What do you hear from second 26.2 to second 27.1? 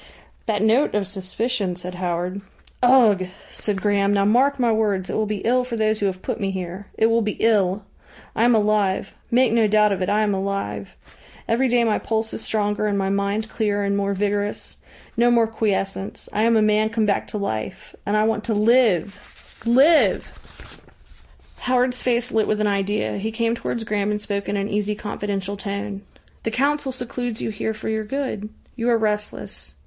"The Council